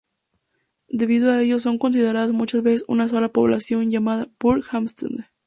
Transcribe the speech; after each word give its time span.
Debido 0.89 1.29
a 1.31 1.43
ello 1.43 1.59
son 1.59 1.77
consideradas 1.77 2.31
muchas 2.31 2.63
veces 2.63 2.85
una 2.87 3.07
sola 3.07 3.29
población, 3.29 3.91
llamada 3.91 4.27
Burgh-Haamstede. 4.39 5.29